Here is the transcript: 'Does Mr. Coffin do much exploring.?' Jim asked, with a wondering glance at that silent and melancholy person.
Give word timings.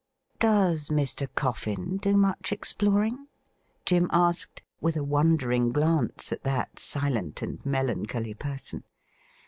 'Does 0.49 0.89
Mr. 0.89 1.27
Coffin 1.35 1.97
do 1.97 2.17
much 2.17 2.51
exploring.?' 2.51 3.27
Jim 3.85 4.09
asked, 4.11 4.63
with 4.79 4.97
a 4.97 5.03
wondering 5.03 5.71
glance 5.71 6.31
at 6.31 6.41
that 6.43 6.79
silent 6.79 7.43
and 7.43 7.63
melancholy 7.63 8.33
person. 8.33 8.83